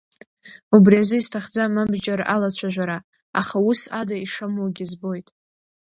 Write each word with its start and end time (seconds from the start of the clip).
Убри 0.75 0.95
азы 1.01 1.15
исҭахӡам 1.19 1.73
абџьар 1.81 2.21
алацәажәара, 2.33 2.97
аха 3.39 3.57
ус 3.69 3.81
ада 3.99 4.15
ишамуагьы 4.17 4.85
збоит. 4.91 5.27